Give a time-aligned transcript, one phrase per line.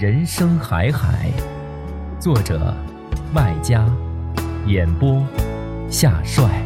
[0.00, 1.30] 人生海海，
[2.18, 2.74] 作者
[3.34, 3.86] 麦家，
[4.66, 5.22] 演播
[5.90, 6.64] 夏帅。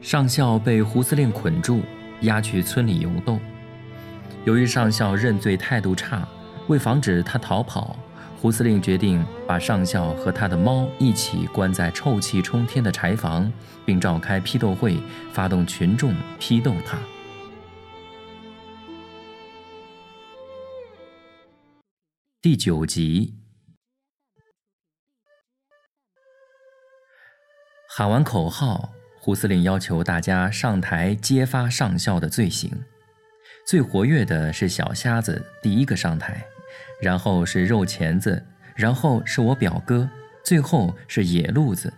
[0.00, 1.82] 上校被胡司令捆住，
[2.22, 3.38] 押去村里游斗。
[4.44, 6.26] 由于上校认罪态度差，
[6.66, 7.96] 为防止他逃跑。
[8.40, 13.52] 胡司令决定把上校和他的猫一起关在臭气冲天的柴房，
[13.84, 14.96] 并召开批斗会，
[15.32, 16.96] 发动群众批斗他。
[22.40, 23.34] 第九集，
[27.88, 32.84] 喊完口号，胡司令要求大家上台揭发上校的罪行。
[33.66, 36.46] 最活跃的是小瞎子，第一个上台。
[37.00, 38.42] 然后是肉钳子，
[38.74, 40.08] 然后是我表哥，
[40.42, 41.92] 最后是野路子。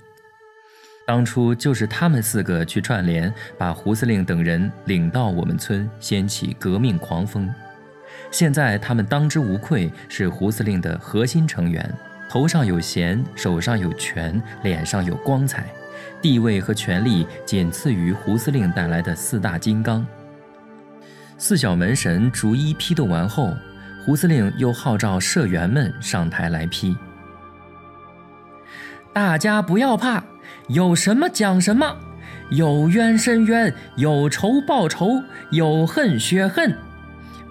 [1.07, 7.53] 当初就是他们四个去串联，把胡司令等人领到我们村，掀起革命狂风。
[8.31, 11.93] 现在他们当之无愧是胡司令的核心成员，
[12.29, 15.67] 头上有衔，手上有权，脸上有光彩，
[16.23, 20.07] 地位和权力仅次于胡司令带来的四大金刚。
[21.39, 23.53] 四小门神逐一批斗完后。
[24.11, 26.97] 胡司令又号召社员们上台来批。
[29.13, 30.25] 大家不要怕，
[30.67, 31.97] 有什么讲什么，
[32.51, 35.23] 有冤申冤，有仇报仇，
[35.53, 36.77] 有恨雪恨。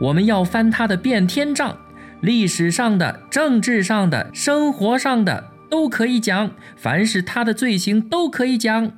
[0.02, 1.78] 我们要翻他的变天账，
[2.20, 8.92] 历史上的、政治上的、生活上的都可以讲，凡是他的罪行都可以讲。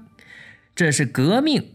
[0.73, 1.73] 这是革命，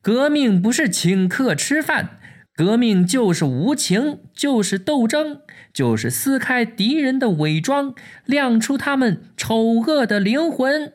[0.00, 2.20] 革命不是请客吃饭。
[2.56, 5.42] 革命就是无情，就是斗争，
[5.74, 7.94] 就是撕开敌人的伪装，
[8.24, 10.94] 亮出他们丑恶的灵魂。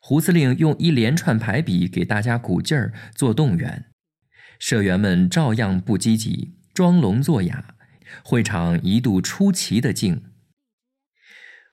[0.00, 3.90] 胡司令用一连串排比给大家鼓劲儿，做动员，
[4.58, 7.74] 社员们照样不积极，装聋作哑。
[8.24, 10.22] 会场一度出奇的静。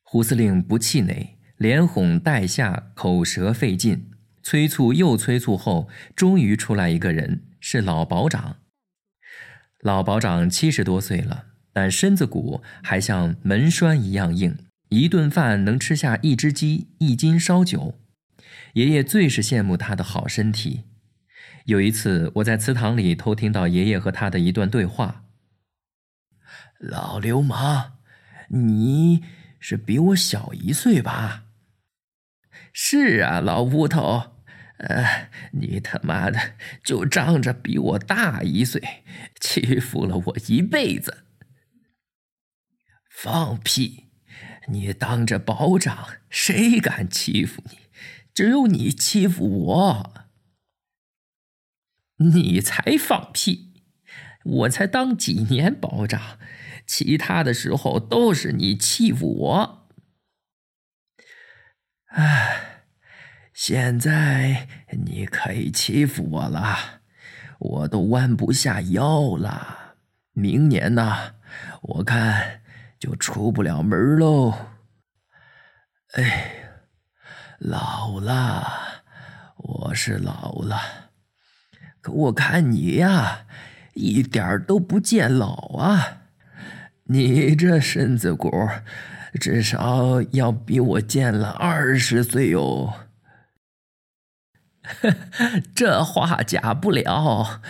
[0.03, 4.11] 胡司令不气馁，连哄带吓，口舌费劲，
[4.43, 7.44] 催促又催促后，终于出来一个人。
[7.67, 8.57] 是老保长。
[9.79, 14.55] 老保长七十多岁了，但身子骨还像门栓一样硬，
[14.89, 17.99] 一顿饭能吃下一只鸡、一斤烧酒。
[18.73, 20.83] 爷爷最是羡慕他的好身体。
[21.65, 25.23] 有一次，我在祠堂里偷听到爷爷和他的一段对话
[26.77, 27.93] ：“老流氓，
[28.49, 29.23] 你
[29.59, 31.45] 是比我小一岁吧
[32.71, 34.33] ？”“是啊，老乌头。”
[34.77, 39.03] 呃，你他妈的就仗着比我大一岁，
[39.39, 41.23] 欺负了我一辈子。
[43.09, 44.09] 放屁！
[44.67, 47.77] 你当着保长，谁敢欺负你？
[48.33, 50.13] 只有你欺负我。
[52.17, 53.81] 你才放屁！
[54.43, 56.37] 我才当几年保长，
[56.85, 59.89] 其他的时候都是你欺负我。
[62.07, 62.64] 唉。
[63.55, 66.75] 现在你可以欺负我了，
[67.57, 69.95] 我都弯不下腰了。
[70.33, 71.35] 明年呢，
[71.81, 72.59] 我看
[72.99, 74.53] 就出不了门喽。
[76.15, 76.51] 哎，
[77.59, 78.67] 老了，
[79.55, 80.77] 我是老了，
[82.01, 83.45] 可我看你呀，
[83.93, 86.23] 一点都不见老啊。
[87.05, 88.51] 你这身子骨，
[89.39, 92.93] 至少要比我健了二十岁哟。
[95.73, 97.61] 这话假不了，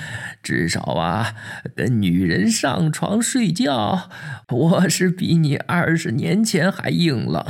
[0.44, 1.36] 至少啊，
[1.76, 4.10] 跟女人上床睡觉，
[4.50, 7.46] 我是比你二十年前还硬朗。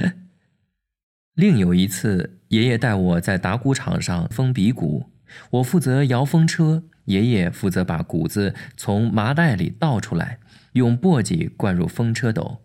[1.34, 5.10] 另有一次，爷爷带我在打鼓场上封鼻鼓，
[5.50, 10.38] 我负责摇风车，爷爷负责把谷子从麻袋里倒出来，
[10.72, 12.62] 用簸箕灌入风车斗。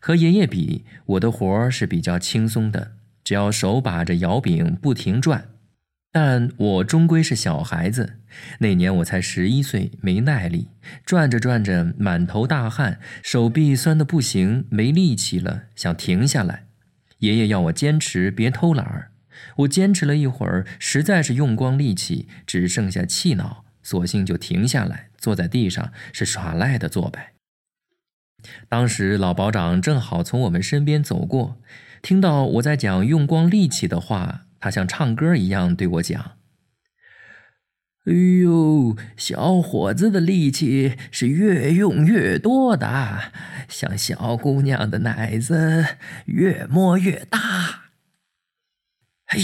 [0.00, 2.92] 和爷爷比，我的活儿是比较轻松的，
[3.22, 5.48] 只要手把着摇柄不停转。
[6.12, 8.18] 但我终归是小孩子，
[8.58, 10.68] 那年我才十一岁，没耐力，
[11.04, 16.66] 转着转着满头大汗，手臂酸得不行，没力气了，想停下来。
[17.18, 19.12] 爷爷要我坚持，别偷懒儿。
[19.58, 27.34] 我坚持了一会儿，实在是用光力气，只剩下气恼，索性就停下来，坐在地上，是耍赖的做呗。
[28.68, 31.60] 当时老保长正好从我们身边走过，
[32.02, 34.46] 听到我在讲用光力气的话。
[34.62, 36.36] 他像唱歌一样对我讲
[38.04, 43.32] ：“哎呦，小伙子的力气是越用越多的，
[43.70, 47.38] 像小姑娘的奶子越摸越大。”
[49.32, 49.38] 哎，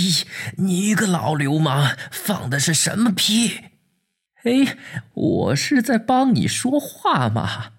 [0.58, 3.60] 你个老流氓，放的是什么屁？
[4.44, 4.76] 哎，
[5.14, 7.72] 我是在帮你说话嘛。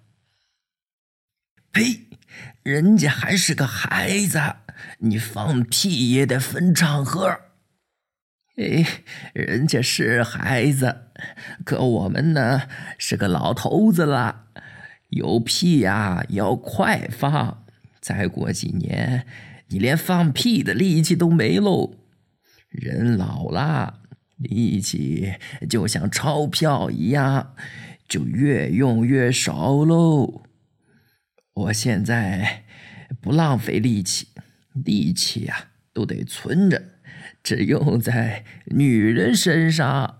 [1.71, 2.07] 呸，
[2.63, 4.41] 人家还是个孩子。
[4.99, 7.39] 你放屁也得分场合。
[8.57, 8.83] 哎，
[9.33, 11.11] 人家是孩子，
[11.63, 12.63] 可我们呢
[12.97, 14.45] 是个老头子了，
[15.09, 17.65] 有屁呀要快放。
[18.01, 19.27] 再过几年，
[19.67, 21.97] 你连放屁的力气都没喽。
[22.69, 24.01] 人老了，
[24.37, 25.35] 力气
[25.69, 27.53] 就像钞票一样，
[28.07, 30.43] 就越用越少喽。
[31.53, 32.63] 我现在
[33.21, 34.29] 不浪费力气。
[34.85, 36.83] 力气呀，都得存着，
[37.43, 40.19] 只用在女人身上。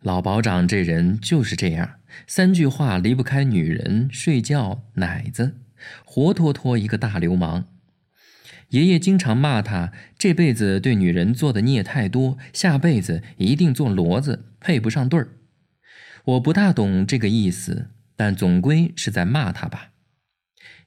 [0.00, 5.56] 老保长这人就是这样，三句话离不开女人、睡觉、奶子，
[6.04, 7.66] 活脱脱一个大流氓。
[8.70, 15.28] 爷爷经常骂他，这辈子对女人做的孽太多，下辈子一定做骡子，配不上对儿。
[16.24, 19.92] 我不大懂这个意思，但总归是在骂他吧。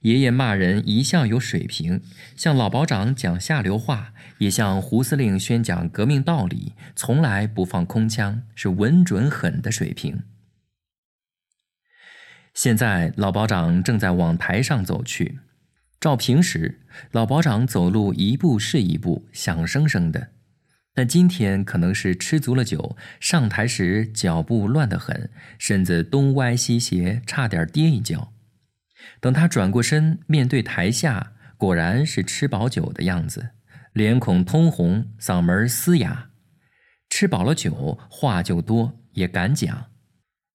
[0.01, 2.01] 爷爷骂人一向有水平，
[2.36, 10.24] 向老保长讲下流话，也向胡司令宣讲革命道理，从来不放空腔，是稳准狠的水平。
[12.56, 15.39] 现在老保长正在往台上走去，
[16.00, 16.81] 照平时，
[17.12, 20.30] 老保长走路一步是一步，响生生的，
[20.95, 28.33] 但今天可能是吃足了酒，上台时脚步乱得很，身子东歪西斜，差点跌一跤。
[29.19, 33.51] 等他转过身面对台下，果然是吃饱酒的样子，
[33.94, 36.30] 脸孔通红，嗓门嘶哑。
[37.09, 39.88] 吃饱了酒，话就多，也敢讲。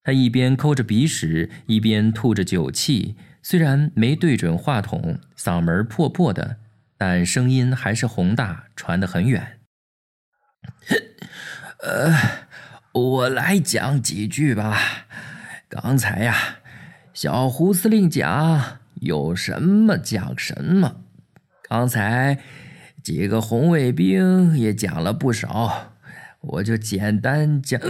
[0.02, 6.58] 他一边抠着鼻屎，一边吐着酒气，虽然没对准话筒，嗓门破破的，
[6.96, 9.60] 但声音还是宏大，传得很远。
[11.80, 12.14] 呃，
[12.92, 15.06] 我来讲几句吧。
[15.68, 16.60] 刚才呀。
[17.16, 21.00] 小胡司令讲有什么讲什么，
[21.62, 22.40] 刚才
[23.02, 25.94] 几个红卫兵也讲了不少，
[26.42, 27.80] 我就简单讲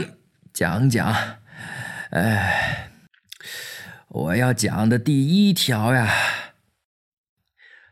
[0.53, 1.13] 讲讲。
[2.11, 2.89] 哎，
[4.07, 6.09] 我要讲的第一条呀，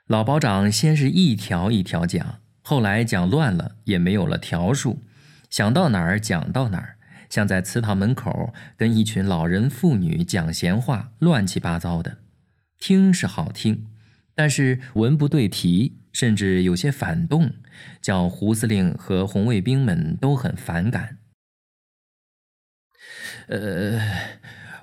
[0.07, 5.03] 老保长先是一条一条讲，后来讲乱了，也没有了条数，
[5.51, 6.94] 想到哪儿讲到哪儿。
[7.34, 12.19] 像在祠堂门口跟一群老人妇女讲闲话，乱七八糟的，
[12.79, 13.88] 听是好听，
[14.36, 17.55] 但是文不对题，甚至有些反动，
[18.00, 21.19] 叫胡司令和红卫兵们都很反感。
[23.48, 24.00] 呃，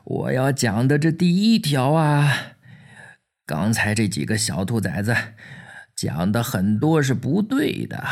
[0.03, 2.57] 我要讲的这第一条啊，
[3.45, 5.15] 刚才这几个小兔崽子
[5.95, 8.03] 讲的很多是不对的，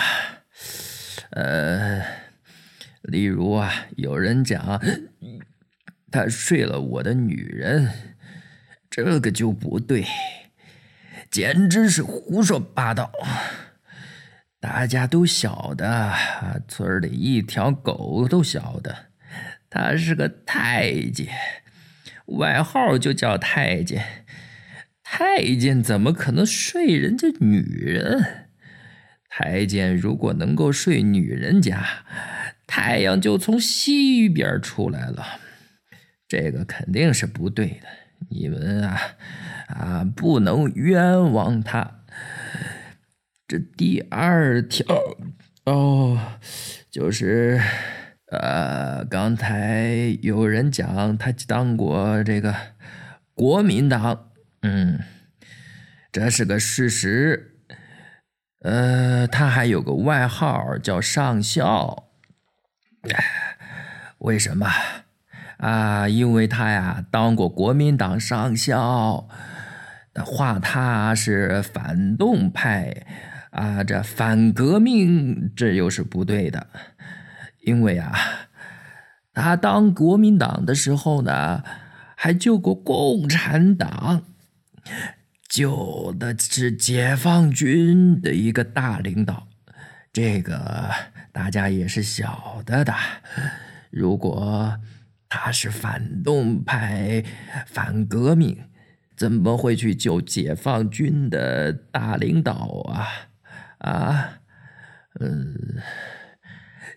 [1.31, 2.28] 呃。
[3.01, 4.81] 例如啊，有人讲
[6.11, 7.89] 他睡了我的女人，
[8.89, 10.05] 这个就不对，
[11.29, 13.11] 简直是胡说八道。
[14.59, 16.13] 大家都晓得，
[16.67, 19.11] 村里一条狗都晓得，
[19.69, 21.27] 他是个太监，
[22.25, 24.25] 外号就叫太监。
[25.01, 28.49] 太监怎么可能睡人家女人？
[29.29, 31.83] 太监如果能够睡女人家，
[32.71, 35.25] 太阳就从西边出来了，
[36.27, 37.87] 这个肯定是不对的。
[38.29, 39.01] 你们啊
[39.69, 42.03] 啊，不能冤枉他。
[43.47, 44.85] 这第二条
[45.65, 46.37] 哦，
[46.91, 47.59] 就是
[48.27, 52.55] 呃，刚才有人讲他当过这个
[53.33, 54.29] 国民党，
[54.61, 54.99] 嗯，
[56.11, 57.55] 这是个事实。
[58.59, 62.08] 呃，他还有个外号叫上校。
[64.19, 64.67] 为什么？
[65.57, 69.27] 啊，因为他呀当过国民党上校，
[70.13, 73.05] 那话他是反动派，
[73.51, 76.67] 啊，这反革命这又是不对的，
[77.65, 78.13] 因为啊，
[79.33, 81.61] 他当国民党的时候呢，
[82.15, 84.23] 还救过共产党，
[85.49, 89.47] 救的是解放军的一个大领导，
[90.13, 90.89] 这个
[91.31, 92.93] 大家也是晓得的。
[93.91, 94.79] 如果
[95.27, 97.23] 他是反动派、
[97.67, 98.65] 反革命，
[99.15, 102.53] 怎么会去救解放军的大领导
[102.89, 103.07] 啊？
[103.79, 104.41] 啊，
[105.19, 105.81] 嗯，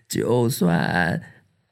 [0.07, 1.21] 就算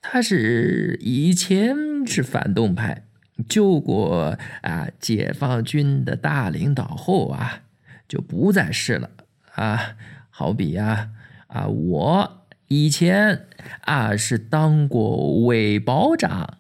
[0.02, 1.76] 他是以前
[2.06, 3.06] 是反动派，
[3.50, 7.64] 救过啊解放军的大领导后啊，
[8.08, 9.10] 就不再是了
[9.56, 9.96] 啊。
[10.30, 11.10] 好比呀，
[11.48, 12.41] 啊我。
[12.72, 13.50] 以前
[13.82, 16.60] 啊是当过伪保长，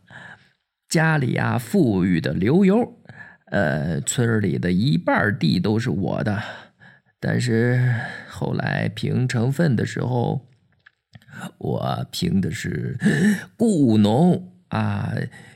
[0.89, 2.99] 家里啊富裕的流油，
[3.45, 6.43] 呃村里的一半地都是我的。
[7.17, 7.95] 但是
[8.27, 10.49] 后来评成分的时候，
[11.57, 12.99] 我评的是
[13.55, 15.13] 雇农啊，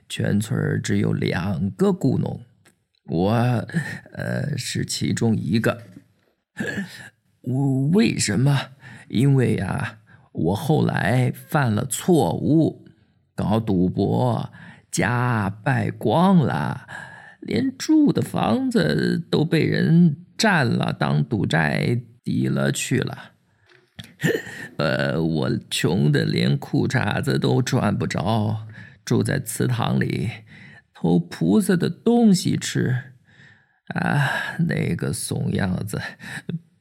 [0.08, 2.40] 全村只有两个雇农，
[3.08, 3.34] 我
[4.14, 5.82] 呃是其中一个。
[7.42, 8.58] 我为什么？
[9.10, 10.00] 因为呀。
[10.38, 12.86] 我后来犯了错误，
[13.34, 14.52] 搞赌博，
[14.92, 16.88] 家败光了，
[17.40, 23.32] 连住的房子都被人占了，当赌债抵了去了。
[24.78, 28.68] 呃，我穷的连裤衩子都穿不着，
[29.06, 30.30] 住在祠堂里，
[30.94, 33.14] 偷菩萨的东西吃，
[33.94, 36.02] 啊，那个怂样子，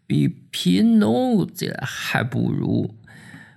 [0.08, 2.96] 比贫农这还不如。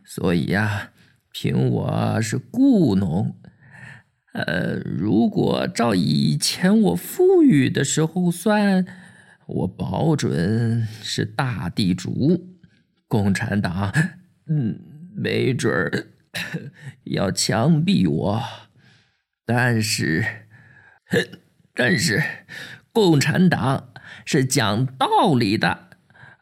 [0.10, 0.92] 所以呀，
[1.34, 3.36] 凭我是雇农，
[4.32, 8.86] 呃，如果照以前我富裕的时候算，
[9.48, 12.56] 我保准是大地主。
[13.10, 13.94] 共产党，
[14.50, 14.80] 嗯，
[15.14, 16.08] 没准儿
[17.04, 18.44] 要枪毙我。
[19.46, 20.26] 但是，
[21.76, 22.24] 但是，
[22.94, 23.94] 共产党
[24.26, 25.87] 是讲道理的，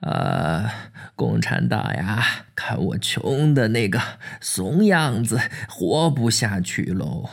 [0.06, 0.70] 呃。
[1.18, 2.22] 共产党呀，
[2.56, 4.02] 看我穷的那个
[4.42, 7.30] 怂样子，活不下去喽，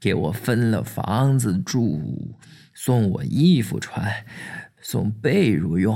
[0.00, 2.34] 给我分了房子住，
[2.72, 4.24] 送我衣服穿，
[4.80, 5.94] 送被褥用，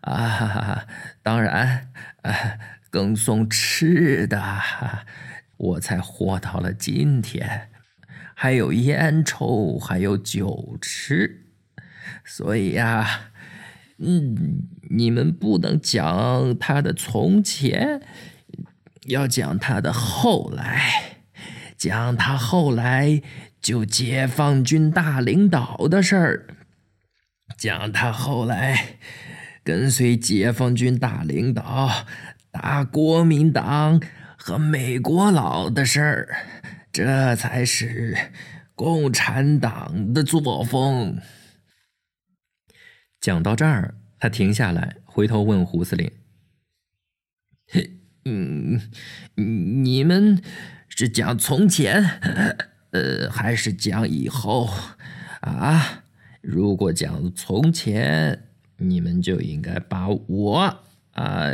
[0.00, 0.86] 啊，
[1.22, 1.90] 当然，
[2.88, 4.42] 更送吃的，
[5.58, 7.68] 我才活到了今天，
[8.32, 11.44] 还有烟抽，还有酒吃，
[12.24, 13.32] 所以呀。
[14.00, 18.00] 嗯，你们不能讲他的从前，
[19.06, 21.16] 要讲他的后来，
[21.76, 23.20] 讲他后来
[23.60, 26.46] 就解放军大领导的事儿，
[27.56, 28.98] 讲他后来
[29.64, 31.90] 跟随解放军大领导
[32.52, 34.00] 打国民党
[34.36, 36.36] 和美国佬的事儿，
[36.92, 38.16] 这才是
[38.76, 41.18] 共产党的作风。
[43.20, 46.10] 讲到这儿，他停下来，回头问胡司令
[48.24, 48.80] ：“嗯，
[49.34, 50.40] 你们
[50.88, 52.02] 是讲从前，
[52.90, 54.70] 呃，还是讲以后？
[55.40, 56.04] 啊？
[56.40, 60.80] 如果讲从前，你们就应该把我
[61.12, 61.48] 啊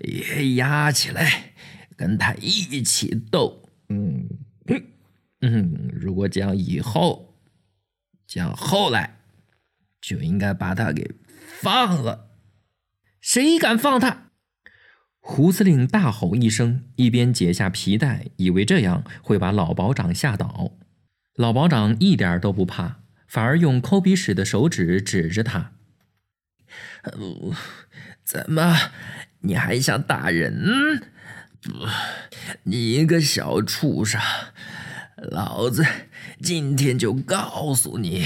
[0.00, 1.52] 也押起来，
[1.94, 3.68] 跟他一起斗。
[3.88, 4.28] 嗯
[5.42, 7.34] 嗯，如果讲以后，
[8.26, 9.12] 讲后来。”
[10.00, 11.14] 就应该把他给
[11.60, 12.30] 放了，
[13.20, 14.30] 谁敢放他？
[15.18, 20.78] 胡司令大吼一声，一边解下皮带，以为这样会把老保长吓倒。
[21.34, 25.72] 老保长一点都不怕，反而用抠鼻屎的手指指着他
[28.22, 28.92] ：“怎么，
[29.40, 31.10] 你还想打人？
[32.62, 34.20] 你一个小畜生！
[35.16, 35.84] 老子！”
[36.42, 38.24] 今天就告诉你，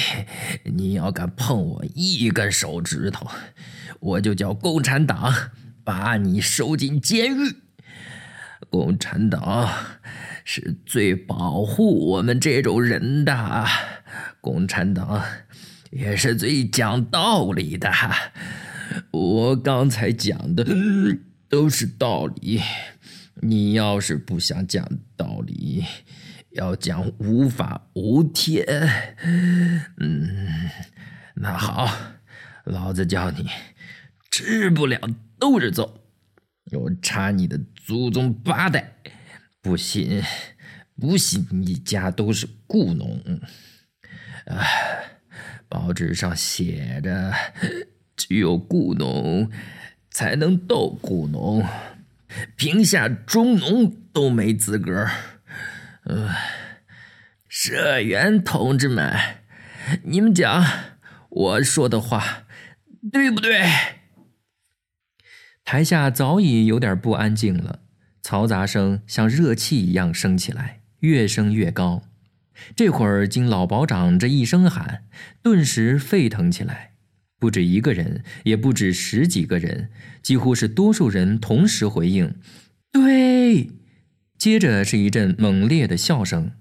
[0.65, 3.27] 你要敢碰我一根手指头，
[4.01, 5.33] 我就叫共产党
[5.85, 7.57] 把你收进监狱。
[8.69, 9.69] 共产党
[10.45, 13.67] 是最保护我们这种人的，
[14.41, 15.23] 共产党
[15.91, 17.91] 也是最讲道理的。
[19.13, 20.67] 我刚才讲的
[21.49, 22.61] 都是道理，
[23.41, 25.85] 你要是不想讲道理。
[26.51, 28.67] 要讲无法无天，
[29.99, 30.69] 嗯，
[31.35, 31.89] 那好，
[32.65, 33.49] 老子叫你
[34.31, 34.99] 吃不了
[35.39, 36.03] 兜着走，
[36.73, 38.97] 我查你的祖宗八代，
[39.63, 40.23] 不信，
[40.99, 43.21] 不信你家都是雇农。
[44.47, 44.67] 啊，
[45.69, 47.33] 报纸上写着，
[48.17, 49.49] 只有雇农
[50.11, 51.65] 才能斗雇农，
[52.57, 55.09] 贫下中农都没资格。
[56.11, 56.29] 呃，
[57.47, 59.17] 社员同志们，
[60.03, 60.65] 你们讲
[61.29, 62.47] 我说的话
[63.13, 63.63] 对不对？
[65.65, 67.83] 台下早已有点不安静了，
[68.25, 72.03] 嘈杂声像热气一样升起来，越升越高。
[72.75, 75.05] 这会儿经老保长这一声喊，
[75.43, 76.95] 顿时沸腾起来，
[77.39, 82.35] 不止一个人，也不止十几个人，几乎是多数人同时回应
[82.91, 83.71] ：“对。”
[84.41, 86.53] 接着是一阵猛烈的笑声，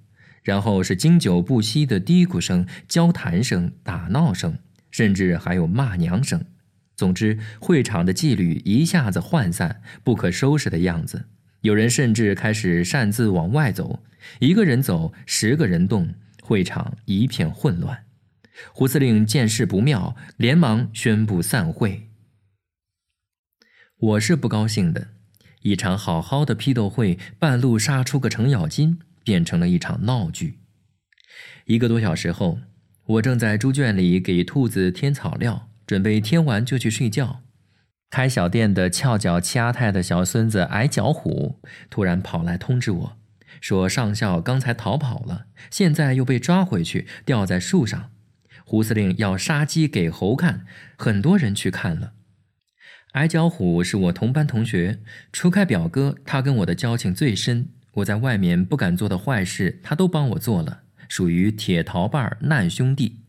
[0.43, 4.59] 然后是经久不息的嘀咕声、交谈声、打闹声，
[4.91, 6.43] 甚至还有骂娘声。
[6.98, 11.29] 总之，会场的纪律一下子涣散，不可收拾的样子。
[11.62, 14.03] 有人甚至开始擅自往外走，
[14.39, 18.03] 一个人走，十个人动，会场一片混乱。
[18.74, 22.09] 胡司令见势不妙，连忙宣布散会。
[23.98, 25.18] 我是不高兴的。
[25.61, 30.59] 一场好好的批斗会，半路杀出个程咬金，变成了一场闹剧。
[31.65, 32.59] 一个多小时后，
[33.05, 37.41] 我正在猪圈里给兔子添草料，准备添完就去睡觉。
[38.09, 43.17] 开小店的翘脚七阿太的小孙子矮脚虎突然跑来通知我，
[43.61, 48.11] 说上校刚才逃跑了，现在又被抓回去，吊在树上。
[48.63, 50.65] 胡司令要杀鸡给猴看，
[50.97, 52.13] 很多人去看了。
[53.13, 54.99] 矮脚虎是我同班同学，
[55.33, 57.69] 除开表哥，他跟我的交情最深。
[57.93, 63.21] 我在外面不敢做的坏事，他都帮我做了，属于铁桃瓣难兄弟。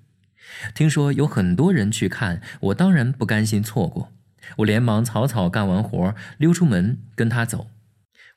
[0.75, 4.13] 听说有很多人去看，我当然不甘心错过。
[4.59, 7.69] 我连忙草草干完活，溜出门跟他走。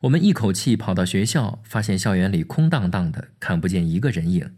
[0.02, 4.56] 我们一口气跑到学校，发现校园里空荡荡的，看不见一个人影。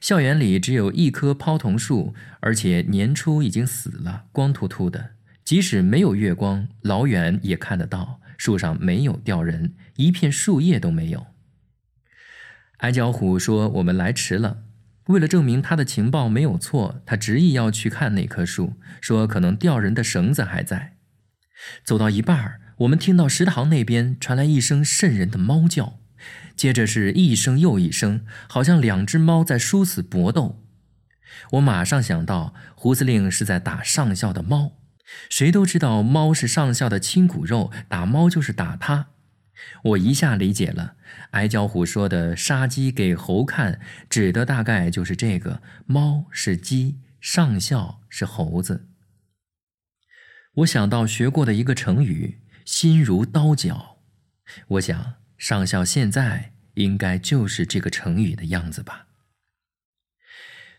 [0.00, 5.10] 校园里只有一棵泡桐树，而且年初已经死了，光秃秃的。
[5.46, 11.28] 即使没有月光，老远也看得到树上没有吊人，一片树叶都没有。
[12.78, 14.64] 矮脚虎说：“我们来迟了。”
[15.06, 20.96] 为了证明他的情报没有错，他执意要去看那棵树，说可能吊人的绳子还在。
[21.84, 26.00] 走到一半儿我们听到食堂那边传来一声瘆人的猫叫，
[26.56, 30.64] 接着是一声又一声，好像两只猫在殊死搏斗。
[31.52, 34.72] 我马上想到，胡司令是在打上校的猫。
[35.28, 39.08] 谁都知道猫是上校的亲骨肉，打猫就是打他。
[39.82, 40.96] 我一下理解了，
[41.30, 48.88] 矮脚虎说的“杀鸡给猴看”，指的大概就是这个：猫是鸡，上校是猴子。
[50.56, 53.98] 我想到学过的一个成语“心如刀绞”，
[54.68, 59.06] 我想上校现在应该就是这个成语的样子吧。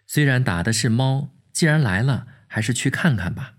[0.05, 3.56] 虽然打的是猫，既然来了，还是去看看吧。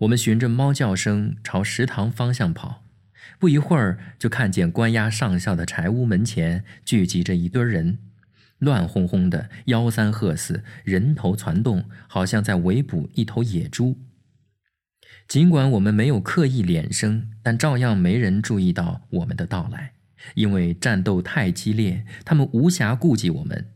[0.00, 2.84] 我们循着猫叫声朝食堂方向跑，
[3.38, 7.98] 不一会儿就看见关押上校的柴屋门前聚集着一堆人，
[8.58, 13.98] 乱哄哄的，吆三喝四，人头攒动，好像在围捕一头野猪。
[15.28, 19.92] 尽管我们没有刻意敛声，但照样没人注意到我们的到来，
[20.34, 23.70] 因为战斗太激烈，他们无暇顾及我们。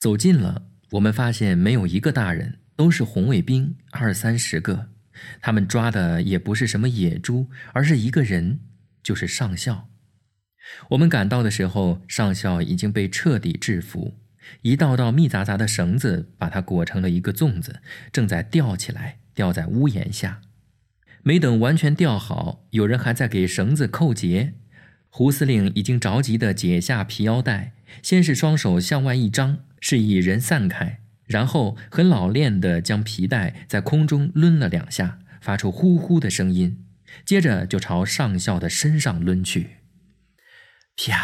[0.00, 2.58] 走近了，我们发现没有一个大人。
[2.76, 4.90] 都是红卫兵，二三十个，
[5.40, 8.60] 他们抓的也不是什么野猪，而是一个人，
[9.02, 9.88] 就是上校。
[10.90, 14.18] 我们赶到的时候，上校已经被彻底制服，
[14.62, 17.80] 一道道密杂杂的绳子把他裹成了一个粽子，
[18.12, 20.42] 正在吊起来，吊在屋檐下。
[21.22, 24.54] 没等完全吊好，有人还在给绳子扣结。
[25.08, 31.00] 胡司令已经着急地解下皮腰带，先是双手向外一张，示意人散开。
[31.26, 36.86] 然后很老练地将皮带在空中抡了两下，发出呼呼的声音，
[37.24, 39.78] 接着就朝上校的身上抡去，
[40.96, 41.18] 啪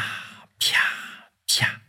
[0.58, 1.82] 啪啪，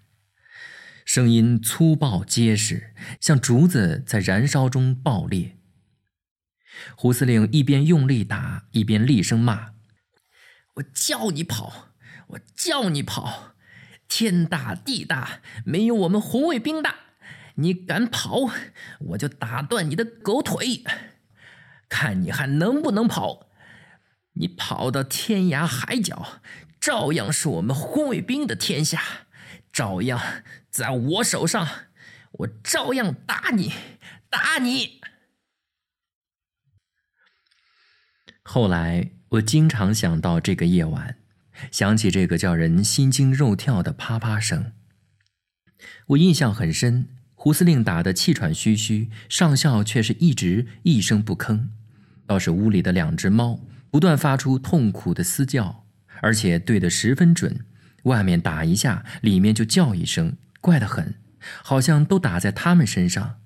[1.05, 5.57] 声音粗暴结实，像竹子在燃烧中爆裂。
[6.95, 9.73] 胡司令一边用力打，一边厉声骂
[10.75, 11.93] ：“我叫你跑，
[12.27, 13.55] 我叫你跑，
[14.07, 16.95] 天大地大，没有我们红卫兵大。”
[17.55, 18.49] 你敢跑，
[18.99, 20.83] 我就打断你的狗腿，
[21.87, 23.49] 看你还能不能跑！
[24.33, 26.41] 你跑到天涯海角，
[26.79, 29.01] 照样是我们红卫兵的天下，
[29.71, 30.19] 照样
[30.71, 31.67] 在我手上，
[32.31, 33.73] 我照样打你，
[34.29, 35.01] 打你！
[38.41, 41.17] 后来，我经常想到这个夜晚，
[41.71, 44.73] 想起这个叫人心惊肉跳的啪啪声。
[46.07, 47.07] 我印象很深，
[47.43, 51.67] 胡司令打得气喘吁吁，上校却是一直一声不吭。
[52.25, 53.59] 倒是屋里的两只猫
[53.91, 55.83] 不断发出痛苦的嘶叫，
[56.21, 57.65] 而且对得十分准，
[58.03, 61.15] 外面打一下，里面就叫一声，怪得很，
[61.61, 63.39] 好像都打在它们身上。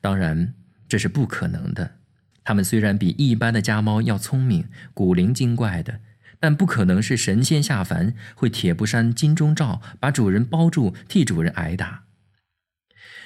[0.00, 0.54] 当然，
[0.88, 1.96] 这是不可能的。
[2.44, 5.98] 它们虽然比一般的家猫要聪明、古灵精怪的，
[6.38, 12.04] 但不可能是神仙下凡，会铁布衫、金钟罩把主人包住，替主人挨打。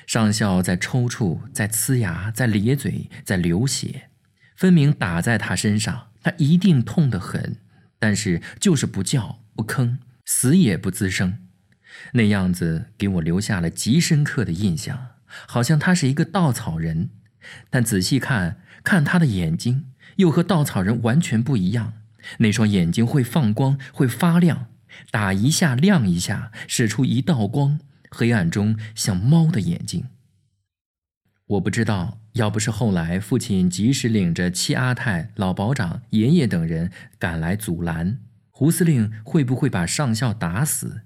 [0.07, 4.09] 上校在抽搐，在呲牙，在咧嘴，在流血，
[4.57, 7.57] 分明打在他身上，他一定痛得很，
[7.99, 11.39] 但是就是不叫不吭，死也不吱声。
[12.13, 17.11] 那样子给我留下了极深刻的印象，好像他是一个稻草人。
[17.69, 18.61] 但仔细看。
[18.85, 21.95] 看他的眼睛，又和稻草人完全不一样。
[22.39, 24.67] 那双眼睛会放光，会发亮，
[25.11, 30.07] 打一下亮一下，使出一道光，黑暗中像猫的眼睛。
[31.47, 38.19] 我不知道，要不是后来父亲及时领着七阿太、老保长、爷爷等人赶来阻拦，
[38.51, 41.03] 胡司令会不会把上校打死？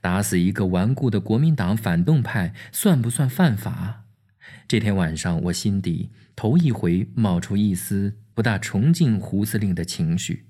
[0.00, 4.02] 打死一个顽固的国民党反动派，算不算犯法？
[4.66, 10.46] 这天晚上，我心底头一回冒出一丝不大崇敬胡司令的情绪。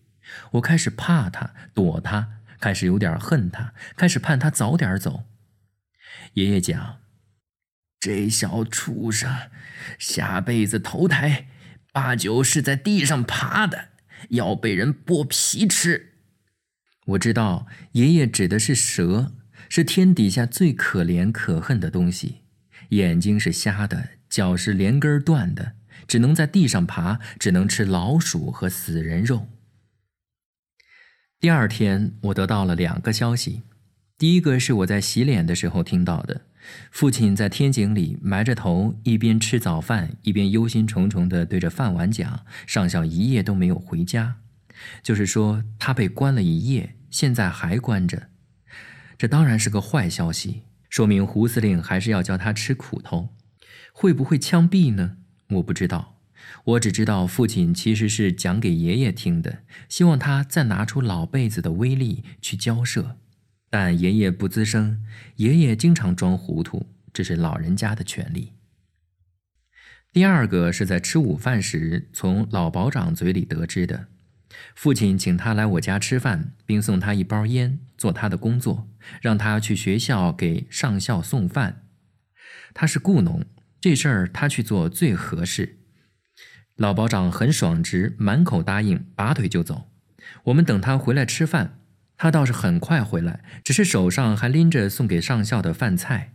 [0.53, 5.24] 我开始怕他，躲他，开始有点恨他，开始盼他早点走。
[6.35, 7.01] 爷爷讲
[8.01, 9.51] ：“这小畜生，
[9.99, 11.49] 下辈子投胎，
[11.92, 13.90] 八九是在地上爬的，
[14.31, 16.12] 要被人剥皮吃。”
[17.07, 19.33] 我知道，爷爷指的是蛇，
[19.68, 22.42] 是天底下最可怜可恨的东西。
[22.90, 25.75] 眼睛是瞎的，脚是连根断的，
[26.09, 29.49] 只能在地上爬，只能吃老鼠和死人肉。
[31.38, 33.62] 第二天，我得到了两个消息，
[34.16, 36.42] 第一个是我在洗脸的时候听到的，
[36.92, 44.37] 父亲在天井里埋着头，一边吃早饭，一边忧心忡忡地对着饭碗讲：“上校一夜都没有回家，
[45.03, 48.29] 就是说他被关了一夜，现在还关着。
[49.18, 53.31] 这当然是个坏消息。”说明胡司令还是要教他吃苦头，
[53.92, 55.16] 会不会枪毙呢？
[55.55, 56.20] 我不知道，
[56.66, 63.16] 我只知道父亲其实是讲给爷爷听的，希望他再拿出老辈子的威力去交涉。
[63.76, 65.02] 但爷爷不吱声，
[65.34, 68.52] 爷爷经常装糊涂，这是老人家的权利。
[70.12, 74.06] 第二个是在吃午饭时从老保长嘴里得知的。
[74.76, 78.88] 父亲请他来我家吃饭，并送他一包烟，做他的工作，
[79.20, 81.88] 让他去学校给上校送饭。
[82.74, 83.44] 他是雇农，
[83.80, 85.80] 这事儿他去做最合适。
[86.76, 89.90] 老保长很爽直，满口答应，拔腿就走。
[90.44, 91.80] 我们等他回来吃饭，
[92.16, 96.33] 他倒是很快回来，只是手上还拎着送给上校的饭菜。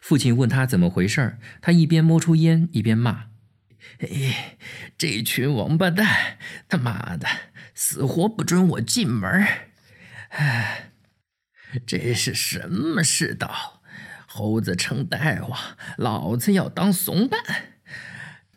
[0.00, 3.26] 父亲问他怎么回事儿他一边摸出烟，一边骂。
[4.00, 4.58] 哎，
[4.98, 6.36] 这群王八蛋，
[6.68, 7.26] 他妈的，
[7.74, 9.46] 死活不准我进门
[10.30, 10.90] 哎，
[11.86, 13.82] 这是什么世道？
[14.26, 15.18] 猴子称大
[15.48, 15.58] 王，
[15.96, 17.40] 老子要当怂蛋。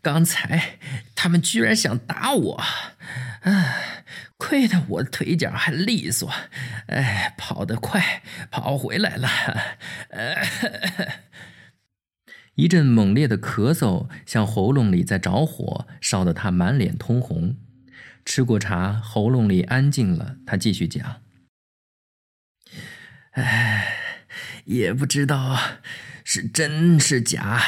[0.02, 0.80] 刚才
[1.16, 2.64] 他们居然想打我，
[3.42, 3.91] 哎，
[4.42, 6.28] 亏得我腿脚还利索，
[6.88, 9.30] 哎，跑得快，跑回来了。
[12.56, 17.56] 一阵猛烈的咳嗽，像喉咙里在着火，烧得他满脸通红。
[18.26, 21.22] 吃过茶，喉咙里安静了，他继续讲
[23.34, 23.94] ：“哎，
[24.66, 25.56] 也不知道
[26.24, 27.62] 是真是假。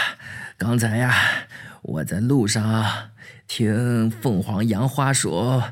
[0.58, 1.46] 刚才呀，
[1.84, 3.12] 我在路上
[3.48, 5.72] 听凤凰杨花说，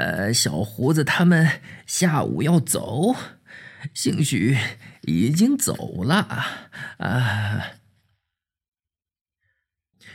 [0.00, 3.14] 呃，小胡子他们下午要走，
[3.92, 4.56] 兴许
[5.02, 6.14] 已经走了
[6.96, 7.72] 啊。”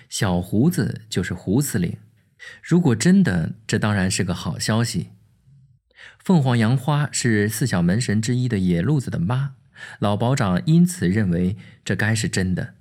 [0.10, 2.00] 小胡子就是胡司令，
[2.64, 5.12] 如果真的，这当然是个好消息。
[6.18, 9.56] 凤凰杨花是四小门神之一的野路子的妈，
[10.00, 12.74] 老保长因此认为这该是真的。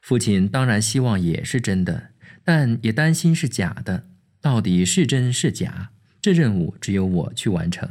[0.00, 2.10] 父亲当然希望也是真的，
[2.44, 4.11] 但也担心是假的。
[4.42, 7.88] 到底是真是假，这任务只有我去完成。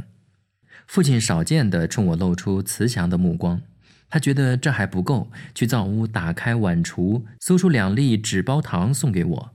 [0.86, 3.62] 父亲少见的冲我露出慈祥的目光。
[4.10, 9.52] 他觉得这还不够，去灶屋打开碗橱，搜出两粒纸包糖送给我。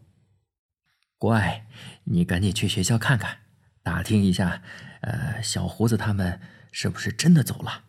[1.18, 1.66] 乖，
[2.04, 3.40] 你赶紧去学校看看，
[3.82, 4.62] 打听一下，
[5.02, 6.40] 呃，小胡子他们
[6.72, 7.82] 是不是真的走了？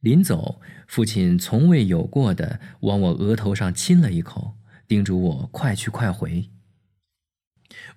[0.00, 4.56] 临走，父亲从未有过的往我额头上亲了一口，
[4.88, 6.50] 叮嘱我快去快回。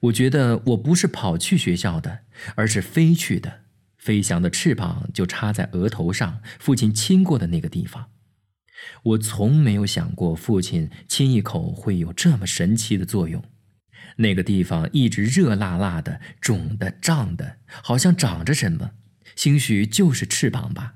[0.01, 2.19] 我觉得我不是跑去学校的，
[2.55, 3.61] 而是飞去的。
[3.97, 8.09] 飞翔的翅膀就插在额头上，父亲亲过的那个地方。
[9.03, 13.41] 我从没有想过父亲亲一口会有这么神奇的作用。
[14.17, 18.91] 那个地方一直热辣辣的、肿的、胀的，好像长着什么，
[19.35, 20.95] 兴许就是翅膀吧。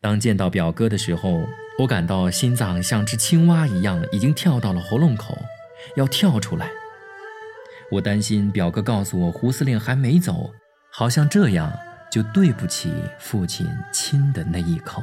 [0.00, 1.46] 当见到表哥的时候，
[1.80, 5.36] 我感到心脏像只青蛙一样，已经跳到了喉咙口，
[5.96, 6.70] 要跳出来。
[7.90, 10.52] 我担心表哥告诉我胡司令还没走，
[10.92, 11.72] 好像这样。
[12.08, 15.02] 就对不起父亲亲的那一口。